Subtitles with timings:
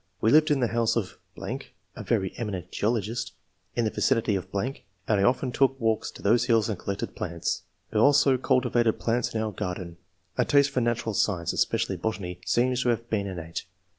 [0.19, 1.19] We lived in the house of....
[1.37, 3.33] [a very eminent geologist],
[3.75, 4.83] in the vicinity of...., and T
[5.23, 7.61] often took walks to those hills and collected plants.
[7.93, 9.97] I also culti vated plants in our garden.
[10.39, 13.65] A taste for natural science, especially botany, seems to have been innate.